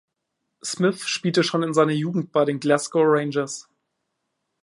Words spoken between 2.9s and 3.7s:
Rangers.